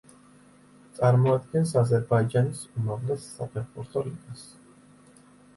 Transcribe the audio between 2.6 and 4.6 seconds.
უმაღლეს საფეხბურთო ლიგას.